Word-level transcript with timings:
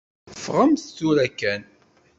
Ffɣemt 0.35 0.91
tura 0.97 1.27
kan. 1.39 1.61